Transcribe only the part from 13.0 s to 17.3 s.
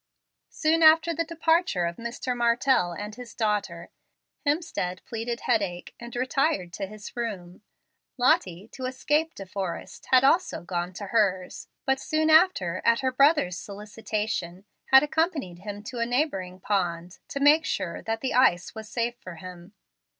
her brother's solicitation, had accompanied him to a neighboring pond